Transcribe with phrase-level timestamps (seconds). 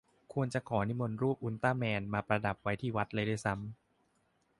[0.33, 3.73] ควรจะขอนิมนต์รูปอุลตร้าแมนมาประดับไว้ที่วัดเลยด้วยซ้ำ